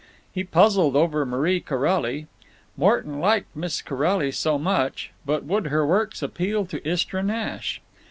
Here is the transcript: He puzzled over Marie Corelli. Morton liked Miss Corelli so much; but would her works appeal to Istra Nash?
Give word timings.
He 0.33 0.43
puzzled 0.43 0.95
over 0.95 1.27
Marie 1.27 1.59
Corelli. 1.59 2.25
Morton 2.75 3.19
liked 3.19 3.55
Miss 3.55 3.83
Corelli 3.83 4.31
so 4.31 4.57
much; 4.57 5.11
but 5.27 5.45
would 5.45 5.67
her 5.67 5.85
works 5.85 6.23
appeal 6.23 6.65
to 6.65 6.81
Istra 6.89 7.21
Nash? 7.21 7.79